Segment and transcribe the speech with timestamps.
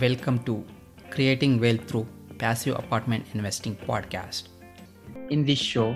[0.00, 0.64] Welcome to
[1.10, 4.48] Creating Wealth Through Passive Apartment Investing podcast.
[5.30, 5.94] In this show,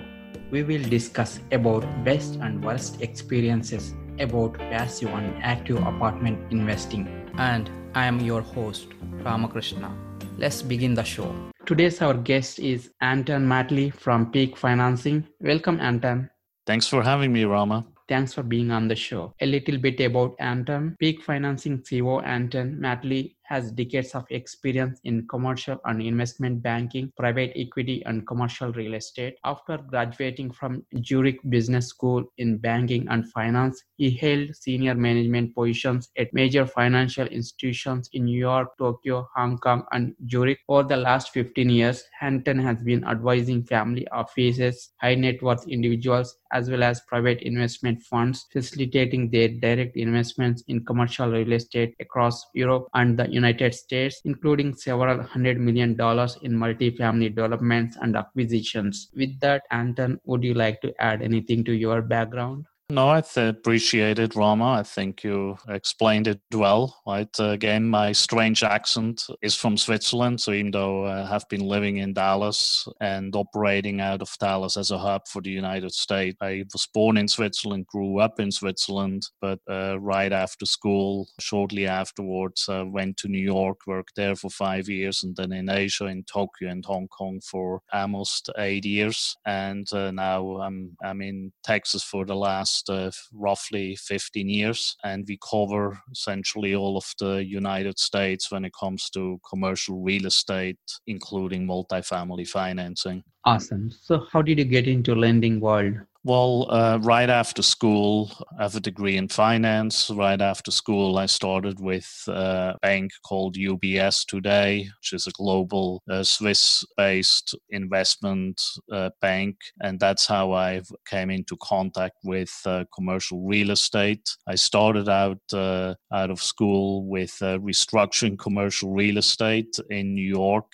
[0.51, 7.09] we will discuss about best and worst experiences about passive and active apartment investing.
[7.37, 8.87] And I am your host,
[9.23, 9.93] Ramakrishna.
[10.37, 11.35] Let's begin the show.
[11.65, 15.27] Today's our guest is Anton Mattli from Peak Financing.
[15.41, 16.29] Welcome, Anton.
[16.65, 17.85] Thanks for having me, Rama.
[18.07, 19.35] Thanks for being on the show.
[19.39, 20.95] A little bit about Anton.
[20.99, 27.51] Peak Financing CEO Anton Mattli has decades of experience in commercial and investment banking, private
[27.55, 29.35] equity, and commercial real estate.
[29.43, 36.09] After graduating from Zurich Business School in banking and finance, he held senior management positions
[36.15, 40.59] at major financial institutions in New York, Tokyo, Hong Kong, and Zurich.
[40.69, 46.37] Over the last 15 years, Anton has been advising family offices, high net worth individuals,
[46.51, 52.45] as well as private investment funds, facilitating their direct investments in commercial real estate across
[52.53, 59.09] Europe and the United States, including several hundred million dollars in multifamily developments and acquisitions.
[59.15, 62.68] With that, Anton, would you like to add anything to your background?
[62.91, 64.71] No, I th- appreciate it, Rama.
[64.79, 66.99] I think you explained it well.
[67.05, 67.29] Right.
[67.39, 70.41] Uh, again, my strange accent is from Switzerland.
[70.41, 74.89] So even though I have been living in Dallas and operating out of Dallas as
[74.89, 79.27] a hub for the United States, I was born in Switzerland, grew up in Switzerland,
[79.39, 84.49] but uh, right after school, shortly afterwards, uh, went to New York, worked there for
[84.49, 89.37] five years, and then in Asia, in Tokyo and Hong Kong for almost eight years.
[89.45, 94.95] And uh, now I'm I'm in Texas for the last last uh, roughly 15 years,
[95.03, 100.25] and we cover essentially all of the United States when it comes to commercial real
[100.25, 100.77] estate,
[101.07, 103.23] including multifamily financing.
[103.45, 103.91] Awesome.
[104.01, 105.95] So, how did you get into lending world?
[106.25, 110.09] Well, uh, right after school, I have a degree in finance.
[110.09, 116.03] Right after school, I started with a bank called UBS Today, which is a global
[116.11, 118.61] uh, Swiss based investment
[118.91, 119.55] uh, bank.
[119.79, 124.29] And that's how I came into contact with uh, commercial real estate.
[124.45, 130.27] I started out uh, out of school with uh, restructuring commercial real estate in New
[130.27, 130.65] York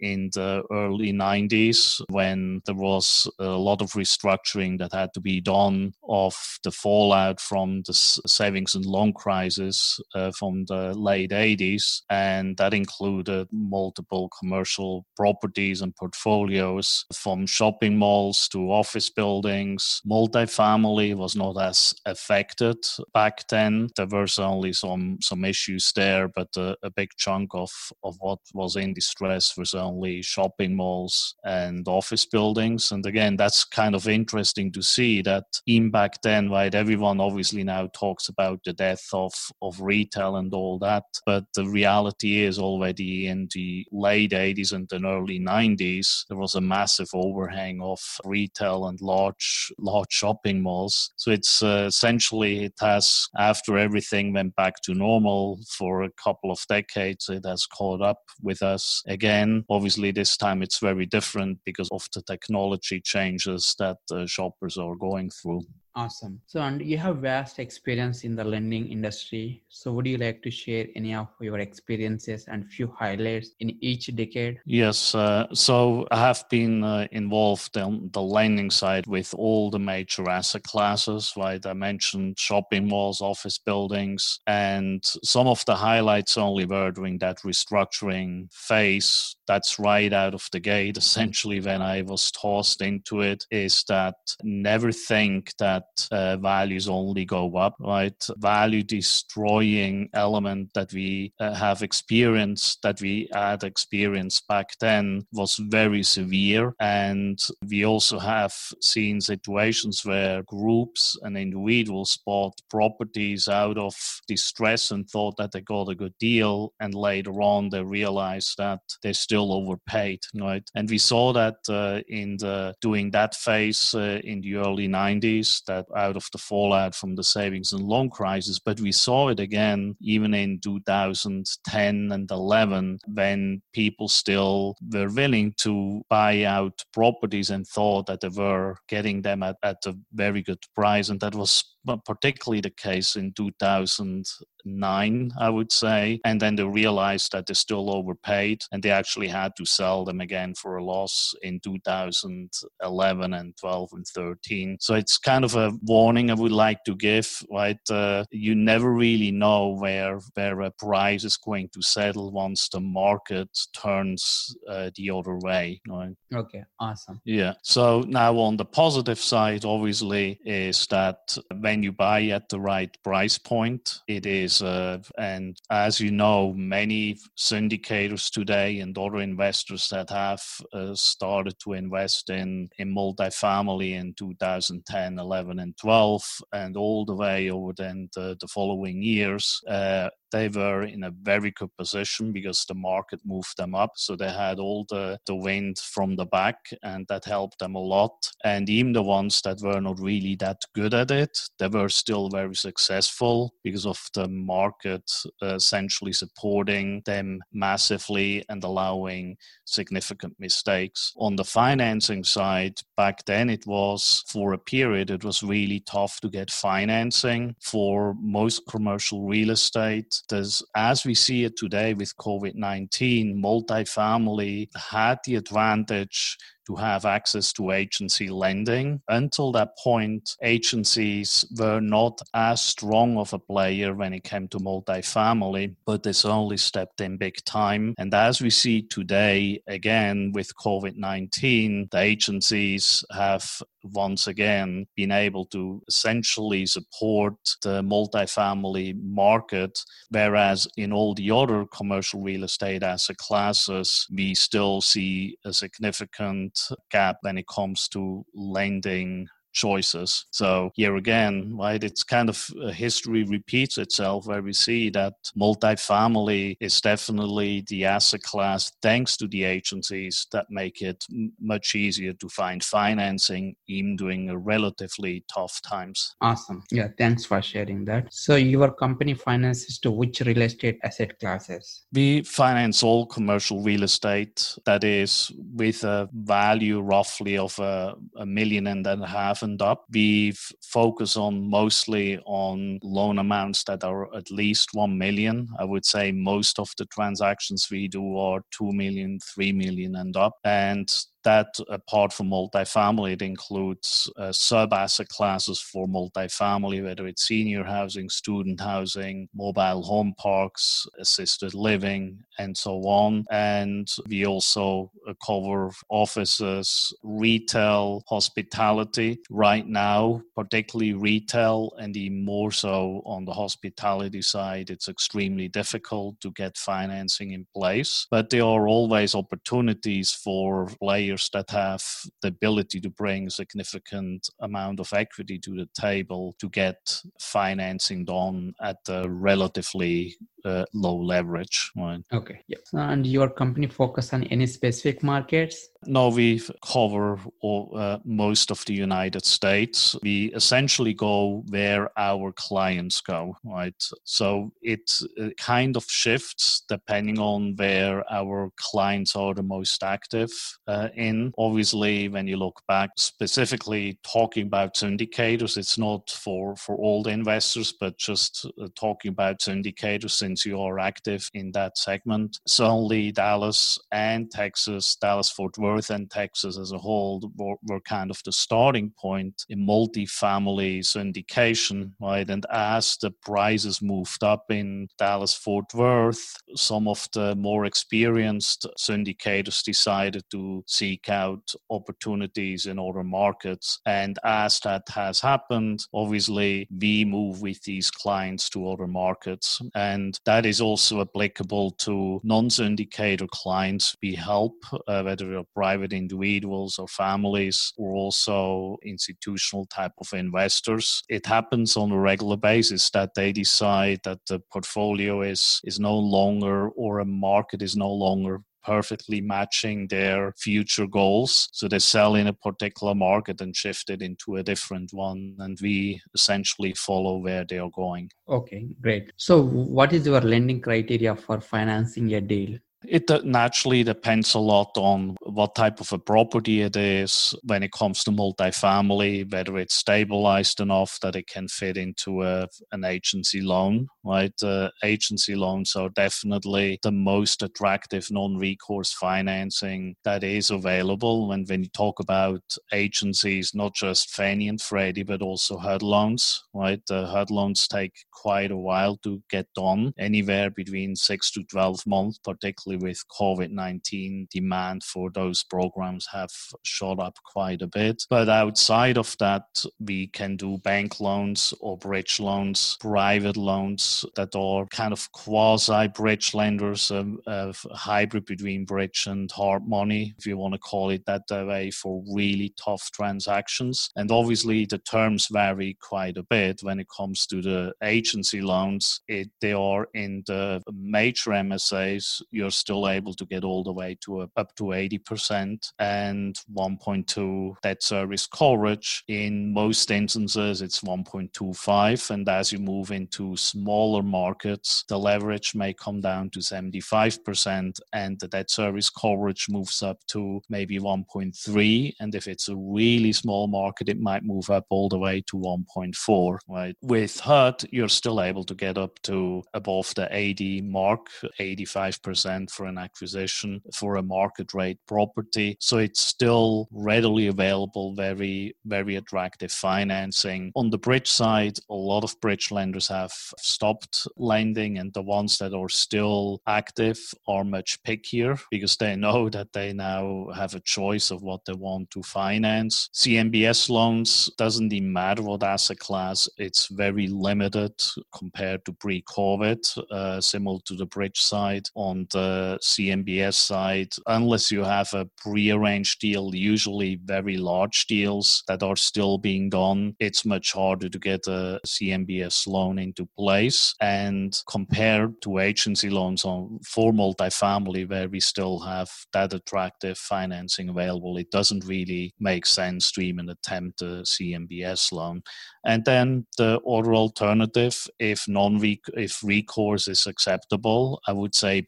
[0.00, 5.40] in the early 90s when there was a lot of restructuring that had to be
[5.40, 6.34] done of
[6.64, 12.02] the fallout from the savings and loan crisis uh, from the late 80s.
[12.10, 20.02] And that included multiple commercial properties and portfolios from shopping malls to office buildings.
[20.06, 22.78] Multifamily was not as affected
[23.14, 23.88] back then.
[23.96, 27.70] There were only some, some issues there, but a, a big chunk of,
[28.02, 32.92] of what was in distress was only shopping malls and office buildings.
[32.92, 37.20] And again, that's kind of interesting interesting to see that in back then, right, everyone
[37.20, 41.04] obviously now talks about the death of, of retail and all that.
[41.24, 46.54] But the reality is already in the late 80s and the early 90s, there was
[46.54, 51.12] a massive overhang of retail and large, large shopping malls.
[51.16, 56.50] So it's uh, essentially, it has, after everything went back to normal for a couple
[56.50, 59.64] of decades, it has caught up with us again.
[59.68, 64.94] Obviously, this time it's very different because of the technology changes that uh, shoppers are
[64.96, 65.62] going through.
[65.96, 66.42] Awesome.
[66.46, 69.62] So, and you have vast experience in the lending industry.
[69.70, 74.14] So, would you like to share any of your experiences and few highlights in each
[74.14, 74.60] decade?
[74.66, 75.14] Yes.
[75.14, 80.28] Uh, so, I have been uh, involved on the lending side with all the major
[80.28, 81.64] asset classes, right?
[81.64, 87.38] I mentioned shopping malls, office buildings, and some of the highlights only were during that
[87.38, 89.34] restructuring phase.
[89.46, 90.98] That's right out of the gate.
[90.98, 97.24] Essentially, when I was tossed into it, is that never think that uh, values only
[97.24, 98.26] go up, right?
[98.36, 105.56] Value destroying element that we uh, have experienced, that we had experienced back then, was
[105.56, 106.74] very severe.
[106.80, 107.38] And
[107.68, 113.94] we also have seen situations where groups and individuals bought properties out of
[114.26, 116.72] distress and thought that they got a good deal.
[116.80, 120.68] And later on, they realized that they still overpaid, right?
[120.74, 125.62] And we saw that uh, in the doing that phase uh, in the early 90s,
[125.66, 128.58] that that out of the fallout from the savings and loan crisis.
[128.58, 135.54] But we saw it again even in 2010 and 11 when people still were willing
[135.58, 140.42] to buy out properties and thought that they were getting them at, at a very
[140.42, 141.08] good price.
[141.08, 141.64] And that was
[142.04, 146.20] particularly the case in 2009, I would say.
[146.24, 150.20] And then they realized that they're still overpaid and they actually had to sell them
[150.20, 154.76] again for a loss in 2011 and 12 and 13.
[154.80, 157.78] So it's kind of a warning I would like to give, right?
[157.90, 162.80] Uh, you never really know where, where a price is going to settle once the
[162.80, 163.48] market
[163.80, 165.80] turns uh, the other way.
[165.88, 166.14] Right?
[166.34, 167.20] Okay, awesome.
[167.24, 167.54] Yeah.
[167.62, 172.96] So now on the positive side, obviously, is that when you buy at the right
[173.02, 179.88] price point, it is, uh, and as you know, many syndicators today and other investors
[179.90, 180.42] that have
[180.72, 187.14] uh, started to invest in, in multifamily in 2010, 11, and 12, and all the
[187.14, 192.30] way over then the, the following years, uh, they were in a very good position
[192.30, 193.92] because the market moved them up.
[193.96, 197.80] So they had all the, the wind from the back, and that helped them a
[197.80, 198.12] lot.
[198.44, 202.28] And even the ones that were not really that good at it, they were still
[202.28, 205.10] very successful because of the market
[205.42, 211.12] uh, essentially supporting them massively and allowing significant mistakes.
[211.16, 216.20] On the financing side, back then it was for a period, it was really tough
[216.20, 222.16] to get financing for most commercial real estate there's, as we see it today with
[222.16, 226.36] COVID 19, multifamily had the advantage
[226.66, 229.00] to have access to agency lending.
[229.08, 234.58] Until that point, agencies were not as strong of a player when it came to
[234.58, 237.94] multifamily, but they only stepped in big time.
[237.98, 245.12] And as we see today, again with COVID 19, the agencies have once again been
[245.12, 249.78] able to essentially support the multifamily market,
[250.10, 256.55] whereas in all the other commercial real estate asset classes, we still see a significant
[256.90, 260.26] gap when it comes to lending choices.
[260.30, 265.14] So here again, right, it's kind of uh, history repeats itself where we see that
[265.36, 271.74] multifamily is definitely the asset class thanks to the agencies that make it m- much
[271.74, 276.14] easier to find financing even during a relatively tough times.
[276.20, 276.62] Awesome.
[276.70, 278.12] Yeah, thanks for sharing that.
[278.12, 281.84] So your company finances to which real estate asset classes?
[281.92, 288.26] We finance all commercial real estate that is with a value roughly of a, a
[288.26, 289.84] million and a half up.
[289.92, 295.48] We focus on mostly on loan amounts that are at least 1 million.
[295.58, 300.16] I would say most of the transactions we do are 2 million, 3 million and
[300.16, 300.34] up.
[300.44, 300.92] And
[301.26, 307.64] that apart from multifamily, it includes uh, sub asset classes for multifamily, whether it's senior
[307.64, 313.24] housing, student housing, mobile home parks, assisted living, and so on.
[313.30, 319.18] And we also uh, cover offices, retail, hospitality.
[319.28, 326.20] Right now, particularly retail, and even more so on the hospitality side, it's extremely difficult
[326.20, 328.06] to get financing in place.
[328.12, 331.82] But there are always opportunities for players players that have
[332.22, 338.04] the ability to bring a significant amount of equity to the table to get financing
[338.04, 341.72] done at a relatively uh, low leverage.
[341.76, 342.02] Right?
[342.12, 342.40] Okay.
[342.46, 342.60] Yep.
[342.72, 345.68] And your company focus on any specific markets?
[345.86, 349.96] No, we cover all, uh, most of the United States.
[350.02, 353.74] We essentially go where our clients go, right?
[354.04, 354.90] So it
[355.20, 360.30] uh, kind of shifts depending on where our clients are the most active
[360.66, 361.32] uh, in.
[361.38, 367.10] Obviously, when you look back, specifically talking about syndicators, it's not for for all the
[367.10, 372.38] investors, but just uh, talking about syndicators since you are active in that segment.
[372.46, 378.10] Certainly, Dallas and Texas, Dallas Fort Worth and Texas as a whole were, were kind
[378.10, 382.28] of the starting point in multifamily syndication, right?
[382.28, 388.66] And as the prices moved up in Dallas Fort Worth, some of the more experienced
[388.78, 393.80] syndicators decided to seek out opportunities in other markets.
[393.86, 399.46] And as that has happened, obviously we move with these clients to other markets.
[399.74, 404.54] And that is also applicable to non syndicator clients we help,
[404.88, 411.02] uh, whether you're private individuals or families or also institutional type of investors.
[411.08, 415.96] It happens on a regular basis that they decide that the portfolio is, is no
[415.96, 421.48] longer or a market is no longer perfectly matching their future goals.
[421.52, 425.36] So they sell in a particular market and shift it into a different one.
[425.38, 428.10] And we essentially follow where they are going.
[428.28, 429.12] Okay, great.
[429.16, 432.58] So, what is your lending criteria for financing a deal?
[432.84, 437.72] It naturally depends a lot on what type of a property it is when it
[437.72, 443.40] comes to multifamily, whether it's stabilized enough that it can fit into a, an agency
[443.40, 444.32] loan, right?
[444.42, 451.32] Uh, agency loans are definitely the most attractive non recourse financing that is available.
[451.32, 452.42] And when you talk about
[452.72, 456.80] agencies, not just Fannie and Freddie, but also HUD loans, right?
[456.86, 461.86] The HUD loans take quite a while to get done, anywhere between six to 12
[461.86, 466.30] months, particularly with COVID 19, demand for those programs have
[466.62, 468.04] shot up quite a bit.
[468.08, 469.44] But outside of that,
[469.80, 475.88] we can do bank loans or bridge loans, private loans that are kind of quasi
[475.88, 480.90] bridge lenders, um, a hybrid between bridge and hard money, if you want to call
[480.90, 483.90] it that way, for really tough transactions.
[483.96, 489.00] And obviously, the terms vary quite a bit when it comes to the agency loans.
[489.08, 493.96] It, they are in the major MSAs, you're still able to get all the way
[494.02, 499.04] to a, up to 80% and 1.2 debt service coverage.
[499.08, 502.10] In most instances, it's 1.25.
[502.10, 508.18] And as you move into smaller markets, the leverage may come down to 75% and
[508.20, 511.94] the debt service coverage moves up to maybe 1.3.
[512.00, 515.36] And if it's a really small market, it might move up all the way to
[515.36, 516.38] 1.4.
[516.48, 516.76] Right.
[516.82, 521.08] With HUD, you're still able to get up to above the 80 mark,
[521.40, 525.56] 85% for an acquisition for a market rate property.
[525.60, 530.52] So it's still readily available, very, very attractive financing.
[530.54, 535.38] On the bridge side, a lot of bridge lenders have stopped lending, and the ones
[535.38, 540.60] that are still active are much pickier because they know that they now have a
[540.60, 542.88] choice of what they want to finance.
[542.94, 547.72] CMBS loans doesn't even matter what asset class, it's very limited
[548.14, 549.60] compared to pre COVID,
[549.90, 551.66] uh, similar to the bridge side.
[551.74, 558.62] On the CMBS side, unless you have a prearranged deal, usually very large deals that
[558.62, 563.74] are still being done, it's much harder to get a CMBS loan into place.
[563.80, 570.68] And compared to agency loans on for multifamily, where we still have that attractive financing
[570.68, 575.22] available, it doesn't really make sense to even attempt a CMBS loan.
[575.64, 581.60] And then the other alternative, if non if recourse is acceptable, I would say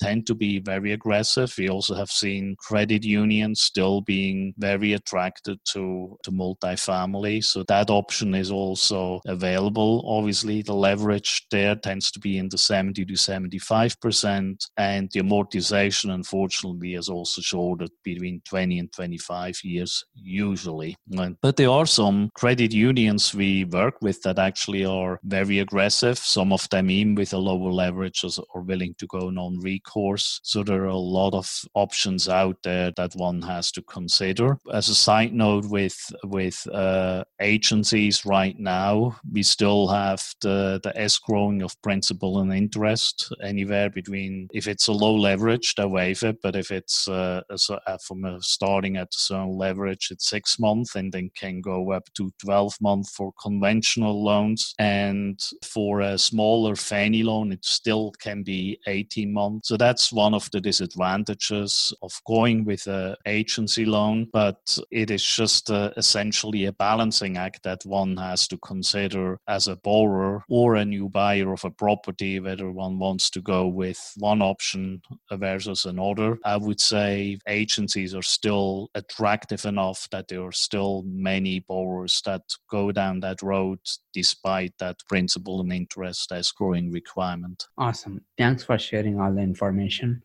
[0.00, 1.54] tend to be very aggressive.
[1.58, 7.44] We also have seen credit unions still being very attracted to, to multifamily.
[7.44, 10.04] So that option is also available.
[10.06, 14.66] Obviously, the leverage there tends to be in the 70 to 75%.
[14.76, 20.96] And the amortization, unfortunately, is also shorted between 20 and 25 years, usually.
[21.42, 26.18] But there are some credit unions we work with that actually are very aggressive.
[26.18, 29.30] Some of them, even with a lower leverage, are willing to go
[29.78, 30.40] non recourse.
[30.42, 34.58] So there are a lot of options out there that one has to consider.
[34.72, 40.92] As a side note, with with uh, agencies right now, we still have the, the
[40.96, 46.36] escrowing of principal and interest anywhere between, if it's a low leverage, they waive it.
[46.42, 47.42] But if it's uh,
[47.86, 51.92] a, from a starting at a certain leverage, it's six months and then can go
[51.92, 54.74] up to 12 months for conventional loans.
[54.78, 59.67] And for a smaller Fannie loan, it still can be 18 months.
[59.68, 64.26] So that's one of the disadvantages of going with an agency loan.
[64.32, 69.68] But it is just uh, essentially a balancing act that one has to consider as
[69.68, 74.00] a borrower or a new buyer of a property, whether one wants to go with
[74.16, 76.38] one option versus another.
[76.46, 82.40] I would say agencies are still attractive enough that there are still many borrowers that
[82.70, 83.80] go down that road
[84.14, 87.66] despite that principal and interest escrowing requirement.
[87.76, 88.22] Awesome.
[88.38, 89.57] Thanks for sharing all the information.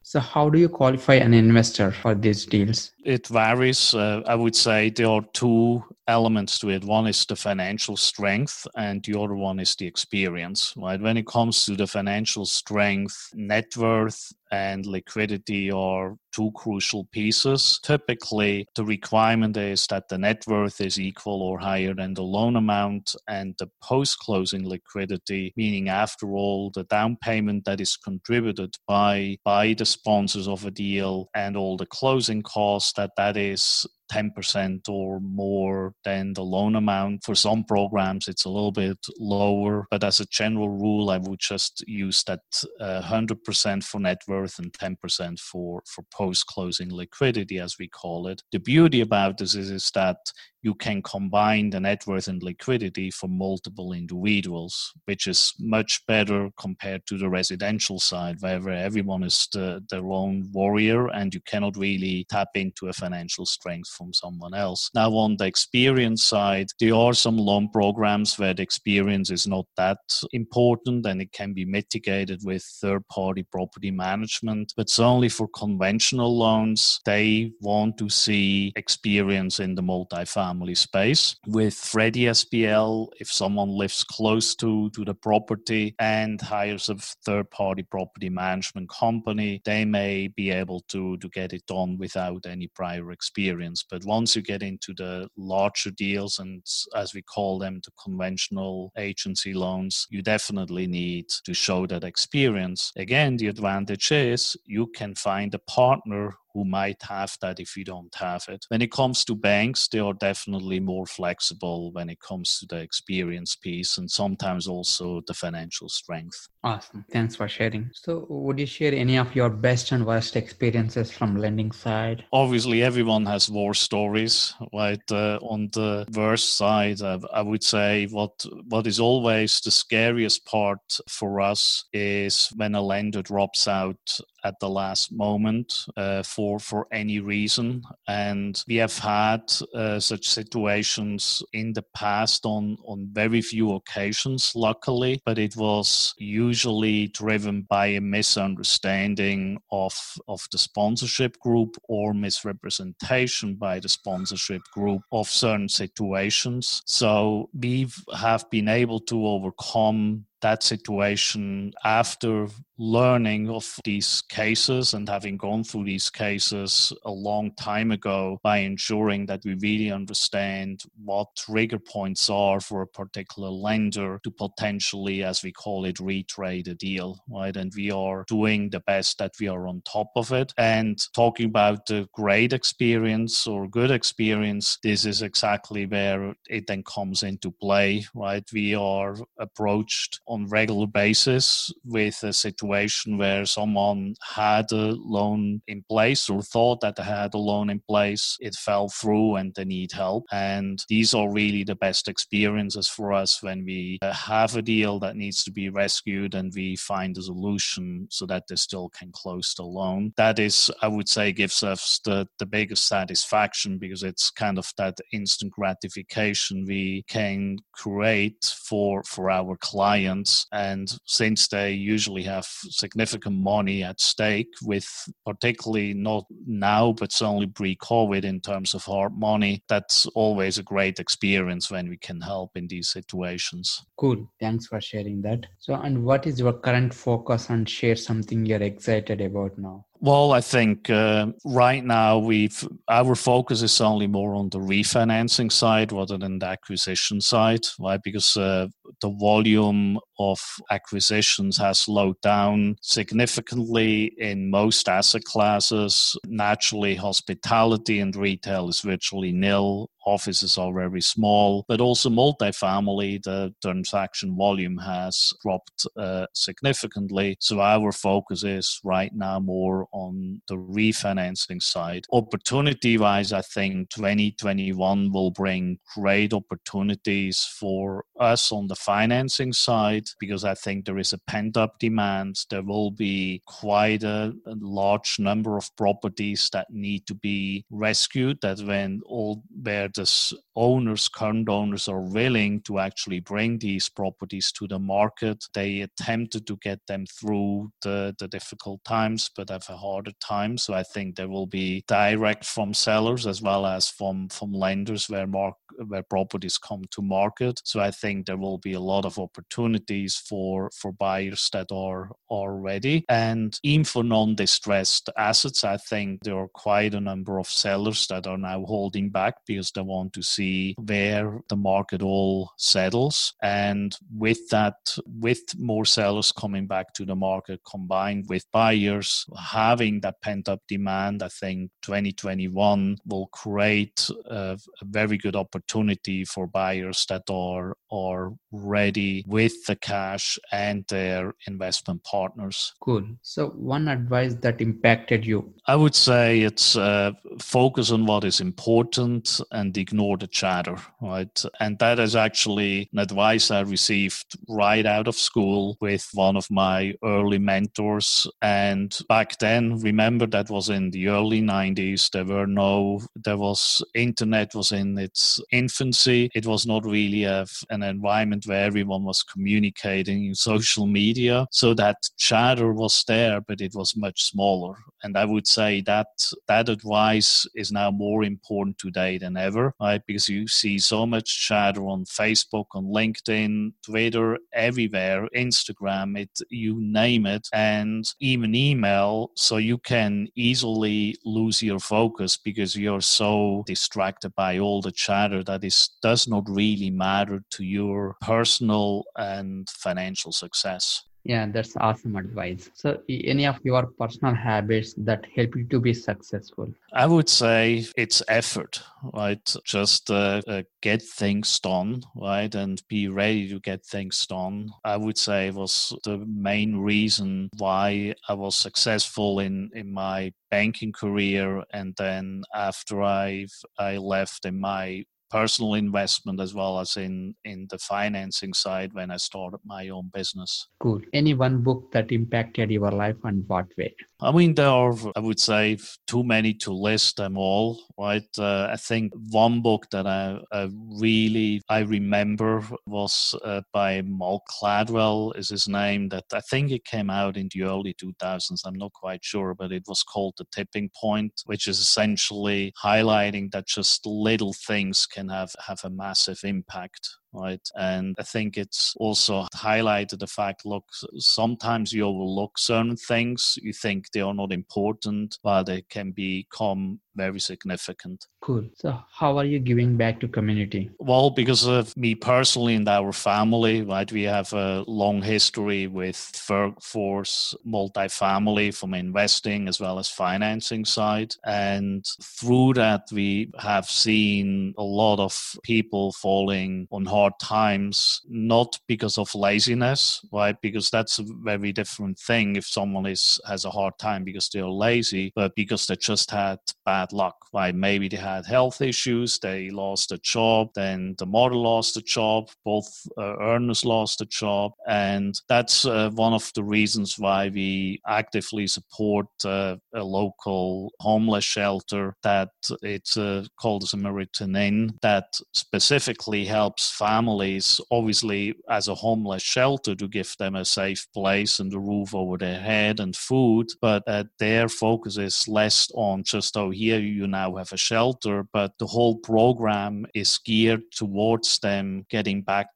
[0.03, 2.91] So, how do you qualify an investor for these deals?
[3.03, 3.93] It varies.
[3.93, 6.83] Uh, I would say there are two elements to it.
[6.83, 10.73] One is the financial strength, and the other one is the experience.
[10.77, 11.01] Right?
[11.01, 17.79] When it comes to the financial strength, net worth and liquidity are two crucial pieces.
[17.83, 22.55] Typically, the requirement is that the net worth is equal or higher than the loan
[22.55, 28.75] amount, and the post closing liquidity, meaning after all, the down payment that is contributed
[28.87, 33.87] by, by the sponsors of a deal and all the closing costs, that that is
[34.11, 37.23] 10% or more than the loan amount.
[37.23, 41.39] For some programs, it's a little bit lower, but as a general rule, I would
[41.39, 42.41] just use that
[42.79, 48.27] uh, 100% for net worth and 10% for, for post closing liquidity, as we call
[48.27, 48.41] it.
[48.51, 50.17] The beauty about this is, is that
[50.63, 56.49] you can combine the net worth and liquidity for multiple individuals, which is much better
[56.57, 61.75] compared to the residential side, where everyone is the, their own warrior and you cannot
[61.75, 64.89] really tap into a financial strength from someone else.
[64.93, 69.65] Now, on the experience side, there are some loan programs where the experience is not
[69.77, 69.99] that
[70.31, 74.73] important and it can be mitigated with third party property management.
[74.75, 81.35] But certainly for conventional loans, they want to see experience in the multifamily space.
[81.47, 86.95] With Freddie SBL, if someone lives close to, to the property and hires a
[87.25, 92.45] third party property management company, they may be able to, to get it done without
[92.45, 93.82] any prior experience.
[93.89, 96.63] But once you get into the larger deals, and
[96.95, 102.91] as we call them, the conventional agency loans, you definitely need to show that experience.
[102.95, 107.83] Again, the advantage is you can find a partner who might have that if you
[107.83, 108.65] don't have it.
[108.69, 112.81] When it comes to banks, they are definitely more flexible when it comes to the
[112.81, 116.47] experience piece and sometimes also the financial strength.
[116.63, 117.03] Awesome.
[117.11, 117.89] Thanks for sharing.
[117.93, 122.23] So, would you share any of your best and worst experiences from lending side?
[122.31, 125.01] Obviously, everyone has war stories, right?
[125.11, 130.45] Uh, on the worst side, uh, I would say what what is always the scariest
[130.45, 136.59] part for us is when a lender drops out at the last moment uh, for
[136.59, 137.81] for any reason.
[138.07, 144.51] And we have had uh, such situations in the past on on very few occasions,
[144.55, 149.93] luckily, but it was usually driven by a misunderstanding of
[150.27, 156.81] of the sponsorship group or misrepresentation by the sponsorship group of certain situations.
[156.85, 162.47] So we have been able to overcome that situation after
[162.77, 168.57] learning of these cases and having gone through these cases a long time ago by
[168.57, 175.23] ensuring that we really understand what trigger points are for a particular lender to potentially,
[175.23, 177.55] as we call it, retrade a deal, right?
[177.55, 180.51] And we are doing the best that we are on top of it.
[180.57, 186.83] And talking about the great experience or good experience, this is exactly where it then
[186.83, 188.43] comes into play, right?
[188.51, 195.83] We are approached on regular basis with a situation where someone had a loan in
[195.87, 199.63] place or thought that they had a loan in place, it fell through and they
[199.63, 200.25] need help.
[200.31, 204.99] And these are really the best experiences for us when we uh, have a deal
[204.99, 209.11] that needs to be rescued and we find a solution so that they still can
[209.11, 210.13] close the loan.
[210.17, 214.71] That is, I would say, gives us the, the biggest satisfaction because it's kind of
[214.77, 222.45] that instant gratification we can create for for our clients and since they usually have
[222.45, 224.87] significant money at stake, with
[225.25, 230.63] particularly not now, but certainly pre COVID in terms of hard money, that's always a
[230.63, 233.85] great experience when we can help in these situations.
[233.97, 234.29] Cool.
[234.39, 235.45] Thanks for sharing that.
[235.59, 239.85] So, and what is your current focus and share something you're excited about now?
[240.03, 245.49] Well, I think uh, right now we've our focus is only more on the refinancing
[245.49, 248.01] side rather than the acquisition side, right?
[248.03, 248.67] Because uh,
[248.99, 256.17] the volume of acquisitions has slowed down significantly in most asset classes.
[256.27, 263.53] Naturally, hospitality and retail is virtually nil offices are very small, but also multifamily, the
[263.61, 267.35] transaction volume has dropped uh, significantly.
[267.39, 272.05] So our focus is right now more on the refinancing side.
[272.11, 280.05] Opportunity wise, I think 2021 will bring great opportunities for us on the financing side
[280.19, 282.37] because I think there is a pent up demand.
[282.49, 288.39] There will be quite a, a large number of properties that need to be rescued
[288.41, 294.51] that when all where the owners, current owners, are willing to actually bring these properties
[294.53, 295.43] to the market.
[295.53, 300.57] They attempted to get them through the, the difficult times, but have a harder time.
[300.57, 305.09] So I think there will be direct from sellers as well as from from lenders
[305.09, 305.55] where mark
[305.87, 307.59] where properties come to market.
[307.63, 312.11] So I think there will be a lot of opportunities for for buyers that are
[312.29, 313.05] are ready.
[313.09, 318.27] And even for non-distressed assets, I think there are quite a number of sellers that
[318.27, 323.33] are now holding back because they want to see where the market all settles.
[323.41, 330.01] And with that, with more sellers coming back to the market combined with buyers having
[330.01, 336.47] that pent up demand, I think 2021 will create a, a very good opportunity for
[336.47, 342.73] buyers that are are ready with the cash and their investment partners.
[342.81, 343.03] Cool.
[343.21, 345.53] So, one advice that impacted you?
[345.67, 351.43] I would say it's uh, focus on what is important and ignore the chatter, right?
[351.59, 356.49] And that is actually an advice I received right out of school with one of
[356.49, 358.27] my early mentors.
[358.41, 362.09] And back then, remember that was in the early 90s.
[362.11, 366.29] There were no, there was, internet was in its infancy.
[366.33, 371.47] It was not really a, an environment where everyone was communicating in social media.
[371.51, 374.75] So that chatter was there, but it was much smaller.
[375.03, 376.07] And I would say that
[376.47, 380.01] that advice is now more important today than ever, right?
[380.07, 386.75] Because you see so much chatter on Facebook, on LinkedIn, Twitter, everywhere, Instagram, it you
[386.79, 389.31] name it, and even email.
[389.35, 395.43] So you can easily lose your focus because you're so distracted by all the chatter
[395.43, 401.03] that is does not really matter to your personal and financial success.
[401.25, 402.69] Yeah, that's awesome advice.
[402.73, 406.73] So, any of your personal habits that help you to be successful?
[406.91, 408.83] I would say it's effort,
[409.13, 409.55] right?
[409.63, 412.53] Just uh, uh, get things done, right?
[412.53, 414.69] And be ready to get things done.
[414.83, 420.91] I would say was the main reason why I was successful in, in my banking
[420.91, 421.63] career.
[421.71, 423.47] And then after I
[423.79, 429.09] I left in my personal investment as well as in in the financing side when
[429.09, 430.67] I started my own business.
[430.79, 431.01] Cool.
[431.11, 433.95] Any one book that impacted your life and what way?
[434.23, 438.23] I mean, there are, I would say, too many to list them all, right?
[438.37, 440.69] Uh, I think one book that I, I
[441.01, 446.07] really I remember was uh, by Malcolm Gladwell, is his name.
[446.07, 448.61] That I think it came out in the early 2000s.
[448.65, 453.51] I'm not quite sure, but it was called The Tipping Point, which is essentially highlighting
[453.51, 457.67] that just little things can have have a massive impact right?
[457.75, 460.85] And I think it's also highlighted the fact look,
[461.17, 466.99] sometimes you overlook certain things, you think they are not important, but they can become
[467.15, 468.27] very significant.
[468.41, 468.65] Cool.
[468.75, 470.89] So, how are you giving back to community?
[470.99, 474.11] Well, because of me personally and our family, right?
[474.11, 476.17] We have a long history with
[476.49, 484.73] workforce multifamily from investing as well as financing side, and through that we have seen
[484.77, 490.55] a lot of people falling on hard times, not because of laziness, right?
[490.61, 494.67] Because that's a very different thing if someone is has a hard time because they're
[494.67, 497.75] lazy, but because they just had bad luck, right?
[497.75, 502.49] Maybe they had health issues, they lost a job, then the mother lost a job,
[502.63, 502.87] both
[503.17, 508.67] uh, earners lost a job, and that's uh, one of the reasons why we actively
[508.67, 512.49] support uh, a local homeless shelter that
[512.81, 520.07] it's uh, called Samaritan Inn that specifically helps families, obviously, as a homeless shelter to
[520.07, 523.67] give them a safe place and a roof over their head and food.
[523.81, 528.45] But uh, their focus is less on just, oh, here you now have a shelter,
[528.53, 532.67] but the whole program is geared towards them getting back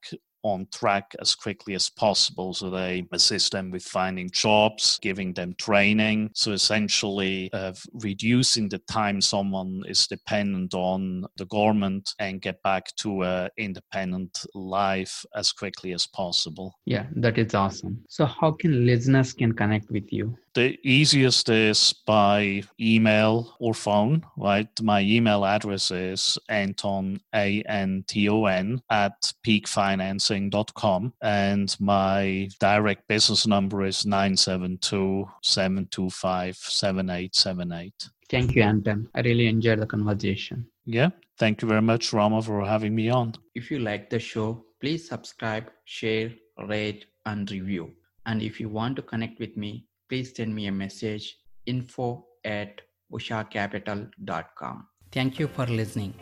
[0.44, 2.54] on track as quickly as possible.
[2.54, 6.32] So they assist them with finding jobs, giving them training.
[6.34, 12.96] So essentially, uh, reducing the time someone is dependent on the government and get back
[12.98, 16.74] to an independent life as quickly as possible.
[16.86, 18.04] Yeah, that is awesome.
[18.08, 20.38] So how can listeners can connect with you?
[20.58, 24.68] The easiest is by email or phone, right?
[24.82, 31.14] My email address is Anton, A N T O N, at peakfinancing.com.
[31.22, 38.10] And my direct business number is 972 725 7878.
[38.28, 39.10] Thank you, Anton.
[39.14, 40.66] I really enjoyed the conversation.
[40.86, 41.10] Yeah.
[41.38, 43.36] Thank you very much, Rama, for having me on.
[43.54, 46.34] If you like the show, please subscribe, share,
[46.68, 47.92] rate, and review.
[48.26, 52.82] And if you want to connect with me, please send me a message info at
[53.12, 54.88] ushacapital.com.
[55.12, 56.14] Thank you for listening.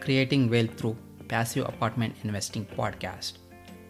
[0.00, 0.96] Creating Wealth Through
[1.28, 3.38] Passive Apartment Investing Podcast.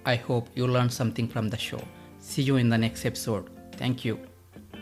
[0.06, 1.82] I hope you learned something from the show.
[2.18, 3.50] See you in the next episode.
[3.76, 4.18] Thank you.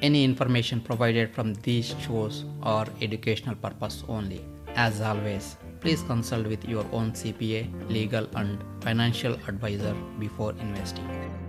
[0.03, 4.45] Any information provided from these shows are educational purpose only.
[4.75, 11.46] As always, please consult with your own CPA, legal, and financial advisor before investing.